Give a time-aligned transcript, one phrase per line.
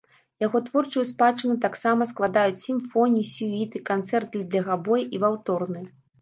[0.43, 5.87] Яго творчую спадчыну таксама складаюць сімфоніі, сюіты, канцэрты для габоя і валторны.